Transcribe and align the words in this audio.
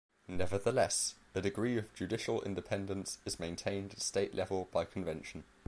Nevertheless, 0.27 1.13
a 1.35 1.41
degree 1.41 1.77
of 1.77 1.93
judicial 1.93 2.41
independence 2.41 3.19
is 3.23 3.39
maintained 3.39 3.93
at 3.93 4.01
State 4.01 4.33
level 4.33 4.67
by 4.71 4.83
convention. 4.83 5.43